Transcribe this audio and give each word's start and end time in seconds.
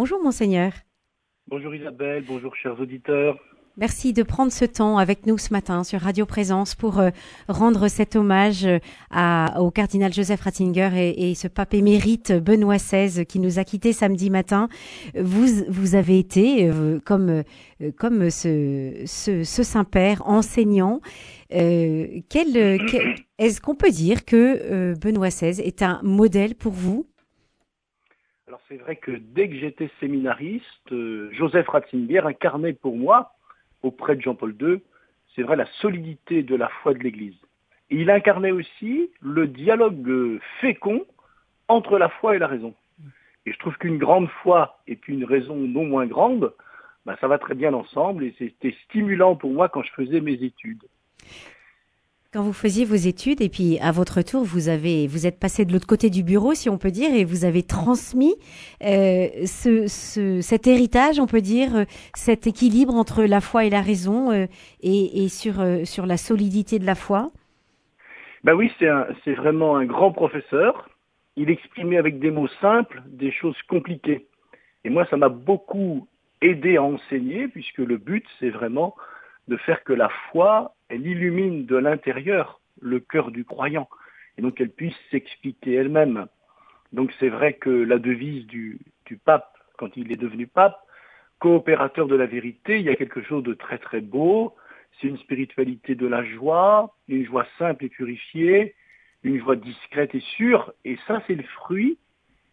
Bonjour 0.00 0.22
monseigneur. 0.22 0.70
Bonjour 1.48 1.74
Isabelle, 1.74 2.22
bonjour 2.24 2.54
chers 2.54 2.78
auditeurs. 2.78 3.36
Merci 3.76 4.12
de 4.12 4.22
prendre 4.22 4.52
ce 4.52 4.64
temps 4.64 4.96
avec 4.96 5.26
nous 5.26 5.38
ce 5.38 5.52
matin 5.52 5.82
sur 5.82 6.00
Radio 6.00 6.24
Présence 6.24 6.76
pour 6.76 7.00
euh, 7.00 7.10
rendre 7.48 7.88
cet 7.88 8.14
hommage 8.14 8.64
euh, 8.64 8.78
à, 9.10 9.60
au 9.60 9.72
cardinal 9.72 10.12
Joseph 10.12 10.42
Ratzinger 10.42 10.90
et, 10.94 11.32
et, 11.32 11.34
ce 11.34 11.48
pape 11.48 11.74
émérite 11.74 12.32
Benoît 12.32 12.76
XVI 12.76 13.26
qui 13.26 13.40
nous 13.40 13.58
a 13.58 13.64
quittés 13.64 13.92
samedi 13.92 14.30
matin. 14.30 14.68
Vous, 15.16 15.64
vous 15.68 15.96
avez 15.96 16.20
été, 16.20 16.70
euh, 16.70 17.00
comme, 17.04 17.42
euh, 17.80 17.90
comme 17.96 18.30
ce, 18.30 19.02
ce, 19.04 19.42
ce 19.42 19.62
Saint-Père, 19.64 20.22
enseignant. 20.28 21.00
Quel, 21.50 22.22
quel, 22.28 23.16
Est-ce 23.38 23.60
qu'on 23.60 23.74
peut 23.74 23.90
dire 23.90 24.24
que 24.24 24.94
Benoît 24.94 25.30
XVI 25.30 25.60
est 25.60 25.82
un 25.82 25.98
modèle 26.04 26.54
pour 26.54 26.72
vous? 26.72 27.08
Alors 28.48 28.60
c'est 28.66 28.78
vrai 28.78 28.96
que 28.96 29.10
dès 29.10 29.50
que 29.50 29.56
j'étais 29.56 29.90
séminariste, 30.00 30.94
Joseph 31.32 31.68
Ratzinger 31.68 32.22
incarnait 32.24 32.72
pour 32.72 32.96
moi 32.96 33.34
auprès 33.82 34.16
de 34.16 34.22
Jean-Paul 34.22 34.56
II, 34.58 34.80
c'est 35.36 35.42
vrai 35.42 35.54
la 35.54 35.66
solidité 35.82 36.42
de 36.42 36.56
la 36.56 36.68
foi 36.68 36.94
de 36.94 37.00
l'Église. 37.00 37.36
Et 37.90 37.96
il 37.96 38.10
incarnait 38.10 38.50
aussi 38.50 39.10
le 39.20 39.46
dialogue 39.48 40.40
fécond 40.62 41.04
entre 41.68 41.98
la 41.98 42.08
foi 42.08 42.36
et 42.36 42.38
la 42.38 42.46
raison. 42.46 42.74
Et 43.44 43.52
je 43.52 43.58
trouve 43.58 43.76
qu'une 43.76 43.98
grande 43.98 44.30
foi 44.42 44.78
et 44.86 44.96
puis 44.96 45.12
une 45.12 45.26
raison 45.26 45.56
non 45.56 45.84
moins 45.84 46.06
grande, 46.06 46.54
ben, 47.04 47.16
ça 47.20 47.28
va 47.28 47.38
très 47.38 47.54
bien 47.54 47.74
ensemble 47.74 48.24
et 48.24 48.34
c'était 48.38 48.74
stimulant 48.86 49.36
pour 49.36 49.50
moi 49.50 49.68
quand 49.68 49.82
je 49.82 49.92
faisais 49.92 50.22
mes 50.22 50.42
études. 50.42 50.84
Quand 52.38 52.44
vous 52.44 52.52
faisiez 52.52 52.84
vos 52.84 52.94
études 52.94 53.40
et 53.40 53.48
puis 53.48 53.80
à 53.80 53.90
votre 53.90 54.22
tour 54.22 54.44
vous 54.44 54.68
avez 54.68 55.08
vous 55.08 55.26
êtes 55.26 55.40
passé 55.40 55.64
de 55.64 55.72
l'autre 55.72 55.88
côté 55.88 56.08
du 56.08 56.22
bureau 56.22 56.54
si 56.54 56.70
on 56.70 56.78
peut 56.78 56.92
dire 56.92 57.12
et 57.12 57.24
vous 57.24 57.44
avez 57.44 57.64
transmis 57.64 58.36
euh, 58.80 59.26
ce, 59.44 59.88
ce, 59.88 60.40
cet 60.40 60.68
héritage 60.68 61.18
on 61.18 61.26
peut 61.26 61.40
dire 61.40 61.74
euh, 61.74 61.84
cet 62.14 62.46
équilibre 62.46 62.94
entre 62.94 63.24
la 63.24 63.40
foi 63.40 63.64
et 63.64 63.70
la 63.70 63.80
raison 63.80 64.30
euh, 64.30 64.46
et, 64.84 65.28
sur 65.28 65.54
sur 65.84 66.06
la 66.06 66.16
solidité 66.16 66.78
de 66.78 66.86
la 66.86 66.94
foi? 66.94 67.32
Ben 68.44 68.54
oui 68.54 68.70
c'est 68.78 69.34
vraiment 69.34 69.76
un 69.76 69.84
grand 69.84 70.12
professeur. 70.12 70.88
Il 71.34 71.50
exprimait 71.50 71.98
avec 71.98 72.20
des 72.20 72.30
mots 72.30 72.46
simples 72.60 73.02
des 73.08 73.32
choses 73.32 73.60
compliquées 73.68 74.26
et 74.84 74.90
moi 74.90 75.08
ça 75.10 75.16
m'a 75.16 75.28
beaucoup 75.28 76.06
aidé 76.40 76.76
à 76.76 76.84
enseigner 76.84 77.48
puisque 77.48 77.78
le 77.78 77.96
but 77.96 78.24
c'est 78.38 78.50
vraiment 78.50 78.94
de 79.48 79.56
faire 79.56 79.82
que 79.84 79.92
la 79.92 80.08
foi, 80.30 80.74
elle 80.88 81.06
illumine 81.06 81.66
de 81.66 81.76
l'intérieur 81.76 82.60
le 82.80 83.00
cœur 83.00 83.30
du 83.30 83.44
croyant, 83.44 83.88
et 84.36 84.42
donc 84.42 84.54
qu'elle 84.54 84.70
puisse 84.70 84.96
s'expliquer 85.10 85.74
elle-même. 85.74 86.26
Donc 86.92 87.12
c'est 87.18 87.28
vrai 87.28 87.54
que 87.54 87.70
la 87.70 87.98
devise 87.98 88.46
du, 88.46 88.78
du, 89.06 89.16
pape, 89.16 89.52
quand 89.76 89.96
il 89.96 90.12
est 90.12 90.16
devenu 90.16 90.46
pape, 90.46 90.78
coopérateur 91.40 92.06
de 92.06 92.14
la 92.14 92.26
vérité, 92.26 92.78
il 92.78 92.84
y 92.84 92.88
a 92.88 92.96
quelque 92.96 93.22
chose 93.22 93.42
de 93.42 93.54
très 93.54 93.78
très 93.78 94.00
beau, 94.00 94.54
c'est 95.00 95.08
une 95.08 95.18
spiritualité 95.18 95.94
de 95.94 96.06
la 96.06 96.24
joie, 96.24 96.94
une 97.08 97.24
joie 97.24 97.46
simple 97.58 97.84
et 97.84 97.88
purifiée, 97.88 98.74
une 99.22 99.38
joie 99.38 99.56
discrète 99.56 100.14
et 100.14 100.22
sûre, 100.36 100.72
et 100.84 100.98
ça 101.06 101.22
c'est 101.26 101.34
le 101.34 101.42
fruit 101.42 101.98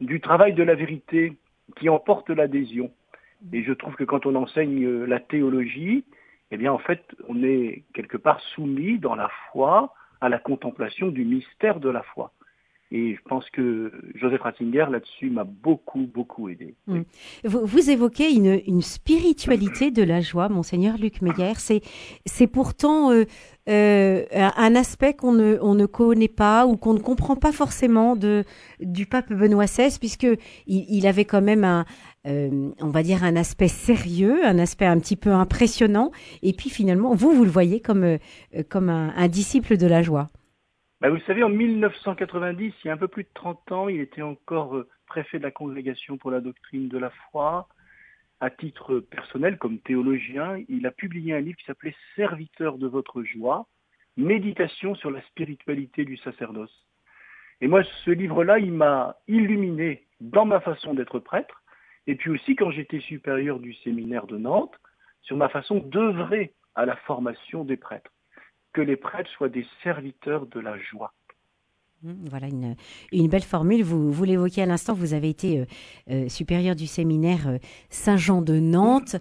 du 0.00 0.20
travail 0.20 0.52
de 0.54 0.62
la 0.62 0.74
vérité 0.74 1.34
qui 1.76 1.88
emporte 1.88 2.30
l'adhésion. 2.30 2.90
Et 3.52 3.62
je 3.62 3.72
trouve 3.72 3.94
que 3.96 4.04
quand 4.04 4.26
on 4.26 4.34
enseigne 4.34 5.04
la 5.04 5.20
théologie, 5.20 6.04
eh 6.50 6.56
bien 6.56 6.72
en 6.72 6.78
fait, 6.78 7.02
on 7.28 7.42
est 7.42 7.84
quelque 7.94 8.16
part 8.16 8.40
soumis 8.54 8.98
dans 8.98 9.14
la 9.14 9.30
foi 9.50 9.92
à 10.20 10.28
la 10.28 10.38
contemplation 10.38 11.08
du 11.08 11.24
mystère 11.24 11.80
de 11.80 11.88
la 11.88 12.02
foi. 12.02 12.32
Et 12.92 13.16
je 13.16 13.20
pense 13.28 13.48
que 13.50 13.90
Joseph 14.14 14.42
Ratzinger, 14.42 14.86
là-dessus, 14.90 15.28
m'a 15.28 15.42
beaucoup, 15.42 16.06
beaucoup 16.06 16.48
aidé. 16.48 16.76
Mmh. 16.86 17.00
Vous, 17.44 17.66
vous, 17.66 17.90
évoquez 17.90 18.32
une, 18.32 18.60
une, 18.64 18.80
spiritualité 18.80 19.90
de 19.90 20.04
la 20.04 20.20
joie, 20.20 20.48
monseigneur 20.48 20.96
Luc 20.96 21.20
Meyer. 21.20 21.54
C'est, 21.56 21.80
c'est 22.26 22.46
pourtant 22.46 23.10
euh, 23.10 23.24
euh, 23.68 24.24
un 24.32 24.76
aspect 24.76 25.14
qu'on 25.14 25.32
ne, 25.32 25.58
on 25.60 25.74
ne 25.74 25.86
connaît 25.86 26.28
pas 26.28 26.64
ou 26.64 26.76
qu'on 26.76 26.94
ne 26.94 27.00
comprend 27.00 27.34
pas 27.34 27.50
forcément 27.50 28.14
de, 28.14 28.44
du 28.78 29.06
pape 29.06 29.32
Benoît 29.32 29.64
XVI, 29.66 29.98
puisque 29.98 30.28
il, 30.68 30.86
il 30.88 31.08
avait 31.08 31.24
quand 31.24 31.42
même 31.42 31.64
un, 31.64 31.86
euh, 32.28 32.70
on 32.80 32.90
va 32.90 33.02
dire 33.02 33.24
un 33.24 33.34
aspect 33.34 33.66
sérieux, 33.66 34.46
un 34.46 34.60
aspect 34.60 34.86
un 34.86 35.00
petit 35.00 35.16
peu 35.16 35.32
impressionnant, 35.32 36.12
et 36.42 36.52
puis 36.52 36.70
finalement, 36.70 37.16
vous, 37.16 37.32
vous 37.32 37.44
le 37.44 37.50
voyez 37.50 37.80
comme, 37.80 38.18
comme 38.68 38.90
un, 38.90 39.12
un 39.16 39.26
disciple 39.26 39.76
de 39.76 39.88
la 39.88 40.02
joie. 40.02 40.28
Ben 41.02 41.10
vous 41.10 41.20
savez, 41.26 41.42
en 41.42 41.50
1990, 41.50 42.72
il 42.82 42.86
y 42.86 42.90
a 42.90 42.94
un 42.94 42.96
peu 42.96 43.08
plus 43.08 43.24
de 43.24 43.28
30 43.34 43.70
ans, 43.72 43.88
il 43.88 44.00
était 44.00 44.22
encore 44.22 44.82
préfet 45.06 45.38
de 45.38 45.42
la 45.42 45.50
Congrégation 45.50 46.16
pour 46.16 46.30
la 46.30 46.40
doctrine 46.40 46.88
de 46.88 46.96
la 46.96 47.10
foi. 47.30 47.68
À 48.40 48.48
titre 48.48 49.00
personnel, 49.00 49.58
comme 49.58 49.78
théologien, 49.78 50.62
il 50.68 50.86
a 50.86 50.90
publié 50.90 51.34
un 51.34 51.40
livre 51.40 51.58
qui 51.58 51.66
s'appelait 51.66 51.94
Serviteur 52.16 52.78
de 52.78 52.86
votre 52.86 53.22
joie, 53.22 53.66
méditation 54.16 54.94
sur 54.94 55.10
la 55.10 55.20
spiritualité 55.26 56.06
du 56.06 56.16
sacerdoce. 56.16 56.86
Et 57.60 57.68
moi, 57.68 57.82
ce 58.04 58.10
livre-là, 58.10 58.58
il 58.58 58.72
m'a 58.72 59.16
illuminé 59.28 60.06
dans 60.20 60.46
ma 60.46 60.60
façon 60.60 60.94
d'être 60.94 61.18
prêtre, 61.18 61.62
et 62.06 62.14
puis 62.14 62.30
aussi 62.30 62.56
quand 62.56 62.70
j'étais 62.70 63.00
supérieur 63.00 63.58
du 63.58 63.74
séminaire 63.74 64.26
de 64.26 64.38
Nantes, 64.38 64.74
sur 65.20 65.36
ma 65.36 65.50
façon 65.50 65.76
d'œuvrer 65.76 66.54
à 66.74 66.86
la 66.86 66.96
formation 66.96 67.64
des 67.64 67.76
prêtres 67.76 68.15
que 68.76 68.82
les 68.82 68.96
prêtres 68.96 69.30
soient 69.30 69.48
des 69.48 69.66
serviteurs 69.82 70.46
de 70.46 70.60
la 70.60 70.78
joie. 70.78 71.14
Voilà 72.02 72.46
une, 72.46 72.76
une 73.10 73.26
belle 73.26 73.42
formule. 73.42 73.82
Vous, 73.82 74.12
vous 74.12 74.24
l'évoquiez 74.24 74.64
à 74.64 74.66
l'instant, 74.66 74.92
vous 74.92 75.14
avez 75.14 75.30
été 75.30 75.60
euh, 75.60 75.64
euh, 76.10 76.28
supérieur 76.28 76.76
du 76.76 76.86
séminaire 76.86 77.48
euh, 77.48 77.56
Saint-Jean 77.88 78.42
de 78.42 78.60
Nantes. 78.60 79.16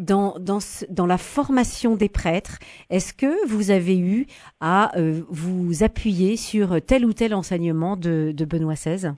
Dans, 0.00 1.06
la 1.06 1.18
formation 1.18 1.94
des 1.94 2.08
prêtres, 2.08 2.58
est-ce 2.88 3.12
que 3.12 3.46
vous 3.46 3.70
avez 3.70 3.98
eu 3.98 4.26
à 4.60 4.92
vous 5.28 5.84
appuyer 5.84 6.36
sur 6.36 6.80
tel 6.80 7.04
ou 7.04 7.12
tel 7.12 7.34
enseignement 7.34 7.98
de, 7.98 8.32
de 8.34 8.44
Benoît 8.46 8.74
XVI 8.74 9.12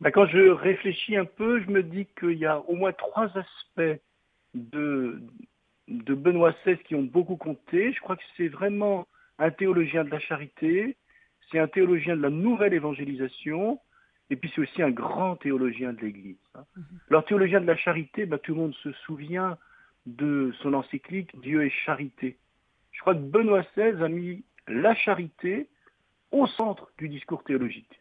ben 0.00 0.10
Quand 0.10 0.26
je 0.26 0.50
réfléchis 0.50 1.16
un 1.16 1.24
peu, 1.24 1.62
je 1.62 1.70
me 1.70 1.82
dis 1.82 2.06
qu'il 2.20 2.38
y 2.38 2.46
a 2.46 2.60
au 2.68 2.74
moins 2.74 2.92
trois 2.92 3.30
aspects 3.34 4.00
de, 4.54 5.22
de 5.88 6.14
Benoît 6.14 6.52
XVI 6.64 6.78
qui 6.78 6.94
ont 6.94 7.02
beaucoup 7.02 7.36
compté. 7.36 7.92
Je 7.92 8.00
crois 8.00 8.16
que 8.16 8.22
c'est 8.36 8.48
vraiment 8.48 9.06
un 9.38 9.50
théologien 9.50 10.04
de 10.04 10.10
la 10.10 10.18
charité, 10.20 10.96
c'est 11.50 11.58
un 11.58 11.68
théologien 11.68 12.16
de 12.16 12.22
la 12.22 12.30
nouvelle 12.30 12.74
évangélisation, 12.74 13.80
et 14.30 14.36
puis 14.36 14.50
c'est 14.54 14.60
aussi 14.60 14.82
un 14.82 14.90
grand 14.90 15.36
théologien 15.36 15.92
de 15.92 16.00
l'Église. 16.00 16.36
-hmm. 16.54 16.82
Alors 17.10 17.24
théologien 17.24 17.60
de 17.60 17.66
la 17.66 17.76
charité, 17.76 18.26
bah, 18.26 18.38
tout 18.38 18.54
le 18.54 18.60
monde 18.60 18.74
se 18.74 18.92
souvient 19.04 19.56
de 20.06 20.52
son 20.60 20.74
encyclique 20.74 21.38
Dieu 21.40 21.64
est 21.64 21.76
charité. 21.86 22.38
Je 22.92 23.00
crois 23.00 23.14
que 23.14 23.20
Benoît 23.20 23.62
XVI 23.62 24.02
a 24.02 24.08
mis 24.08 24.44
la 24.66 24.94
charité 24.94 25.68
au 26.30 26.46
centre 26.46 26.90
du 26.98 27.08
discours 27.08 27.42
théologique. 27.44 28.00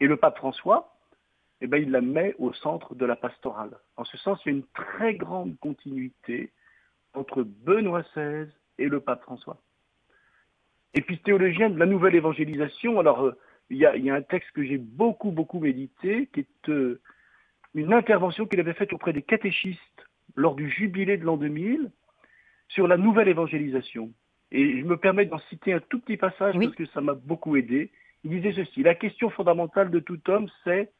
Et 0.00 0.06
le 0.06 0.16
pape 0.16 0.38
François, 0.38 0.96
eh 1.60 1.66
ben, 1.66 1.78
il 1.82 1.90
la 1.90 2.00
met 2.00 2.34
au 2.38 2.52
centre 2.52 2.94
de 2.94 3.06
la 3.06 3.16
pastorale. 3.16 3.76
En 3.96 4.04
ce 4.04 4.16
sens, 4.16 4.40
il 4.44 4.48
y 4.48 4.54
a 4.54 4.56
une 4.58 4.66
très 4.74 5.14
grande 5.14 5.58
continuité 5.60 6.52
entre 7.14 7.42
Benoît 7.42 8.02
XVI 8.14 8.48
et 8.78 8.88
le 8.88 9.00
pape 9.00 9.22
François. 9.22 9.58
Et 10.94 11.00
puis 11.00 11.18
théologien 11.18 11.70
de 11.70 11.78
la 11.78 11.86
nouvelle 11.86 12.14
évangélisation, 12.14 13.00
alors 13.00 13.24
euh, 13.24 13.36
il 13.70 13.78
y, 13.78 13.86
a, 13.86 13.96
y, 13.96 14.10
a, 14.10 14.14
un 14.14 14.22
texte 14.22 14.50
que 14.52 14.64
j'ai 14.64 14.78
beaucoup, 14.78 15.30
beaucoup 15.30 15.58
médité, 15.58 16.28
qui 16.32 16.40
est 16.40 16.68
euh, 16.68 17.00
une 17.74 17.92
intervention 17.92 18.46
qu'il 18.46 18.60
avait 18.60 18.74
faite 18.74 18.92
auprès 18.92 19.12
des 19.12 19.22
catéchistes 19.22 20.06
lors 20.36 20.54
du 20.54 20.70
jubilé 20.70 21.16
de 21.16 21.24
l'an 21.24 21.36
2000 21.36 21.90
sur 22.68 22.86
la 22.86 22.96
nouvelle 22.96 23.28
évangélisation. 23.28 24.12
Et 24.52 24.80
je 24.80 24.84
me 24.84 24.96
permets 24.96 25.26
d'en 25.26 25.38
citer 25.50 25.72
un 25.72 25.80
tout 25.80 26.00
petit 26.00 26.16
passage 26.16 26.54
oui. 26.56 26.66
parce 26.66 26.76
que 26.76 26.86
ça 26.86 27.00
m'a 27.00 27.14
beaucoup 27.14 27.56
aidé. 27.56 27.90
Il 28.22 28.30
disait 28.30 28.52
ceci, 28.52 28.82
la 28.82 28.94
question 28.94 29.30
fondamentale 29.30 29.90
de 29.90 29.98
tout 29.98 30.20
homme, 30.30 30.48
c'est 30.62 30.90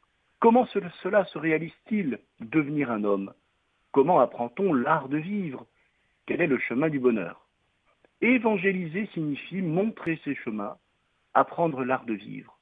comment 0.40 0.66
cela 0.66 1.24
se 1.26 1.38
réalise-t-il, 1.38 2.18
devenir 2.40 2.90
un 2.90 3.04
homme? 3.04 3.32
Comment 3.92 4.20
apprend-on 4.20 4.72
l'art 4.72 5.08
de 5.08 5.18
vivre? 5.18 5.66
Quel 6.34 6.42
est 6.42 6.46
le 6.48 6.58
chemin 6.58 6.88
du 6.88 6.98
bonheur 6.98 7.46
Évangéliser 8.20 9.08
signifie 9.14 9.62
montrer 9.62 10.18
ses 10.24 10.34
chemins, 10.34 10.76
apprendre 11.32 11.84
l'art 11.84 12.04
de 12.06 12.14
vivre. 12.14 12.58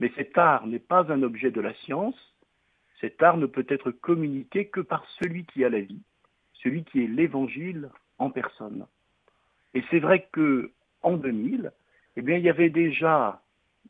Mais 0.00 0.12
cet 0.16 0.36
art 0.36 0.66
n'est 0.66 0.78
pas 0.78 1.10
un 1.10 1.22
objet 1.22 1.50
de 1.50 1.62
la 1.62 1.72
science, 1.76 2.36
cet 3.00 3.22
art 3.22 3.38
ne 3.38 3.46
peut 3.46 3.64
être 3.70 3.90
communiqué 3.90 4.66
que 4.66 4.82
par 4.82 5.02
celui 5.18 5.46
qui 5.46 5.64
a 5.64 5.70
la 5.70 5.80
vie, 5.80 6.02
celui 6.52 6.84
qui 6.84 7.02
est 7.02 7.06
l'évangile 7.06 7.88
en 8.18 8.28
personne. 8.28 8.86
Et 9.72 9.82
c'est 9.90 10.00
vrai 10.00 10.28
que 10.30 10.70
en 11.00 11.16
2000, 11.16 11.72
eh 12.16 12.20
bien, 12.20 12.36
il 12.36 12.44
y 12.44 12.50
avait 12.50 12.68
déjà 12.68 13.40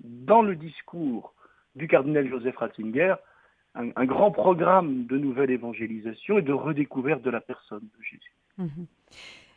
dans 0.05 0.43
le 0.43 0.55
discours 0.55 1.35
du 1.75 1.89
cardinal 1.89 2.29
Joseph 2.29 2.59
Ratzinger 2.59 3.17
un, 3.75 3.91
un, 3.97 4.05
grand 4.05 4.31
programme 4.31 5.07
de 5.07 5.19
nouvelle 5.19 5.51
évangélisation 5.51 6.39
et 6.39 6.43
de 6.43 6.53
redécouverte 6.53 7.23
de 7.23 7.31
la 7.31 7.41
personne 7.41 7.89
de 7.99 8.05
Jésus. 8.05 8.35
Mmh. 8.61 8.85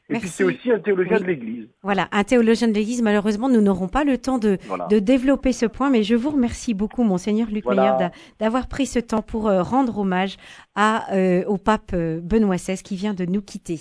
Et 0.09 0.19
puis 0.19 0.27
c'est 0.27 0.43
aussi 0.43 0.71
un 0.71 0.79
théologien 0.79 1.19
de 1.19 1.23
l'Église. 1.23 1.69
Voilà, 1.81 2.09
un 2.11 2.23
théologien 2.23 2.67
de 2.67 2.73
l'Église. 2.73 3.01
Malheureusement, 3.01 3.47
nous 3.47 3.61
n'aurons 3.61 3.87
pas 3.87 4.03
le 4.03 4.17
temps 4.17 4.37
de, 4.37 4.57
de 4.89 4.99
développer 4.99 5.53
ce 5.53 5.65
point, 5.65 5.89
mais 5.89 6.03
je 6.03 6.15
vous 6.15 6.31
remercie 6.31 6.73
beaucoup, 6.73 7.03
monseigneur 7.03 7.47
Luc 7.49 7.65
Meyer, 7.65 8.09
d'avoir 8.39 8.67
pris 8.67 8.85
ce 8.85 8.99
temps 8.99 9.21
pour 9.21 9.47
euh, 9.47 9.63
rendre 9.63 9.97
hommage 9.99 10.37
à, 10.75 11.13
euh, 11.15 11.45
au 11.45 11.57
pape 11.57 11.91
euh, 11.93 12.19
Benoît 12.21 12.57
XVI 12.57 12.77
qui 12.77 12.95
vient 12.95 13.13
de 13.13 13.25
nous 13.25 13.41
quitter. 13.41 13.79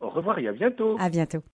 Au 0.00 0.08
revoir 0.08 0.38
et 0.38 0.46
à 0.46 0.52
bientôt. 0.52 0.96
À 1.00 1.08
bientôt. 1.10 1.42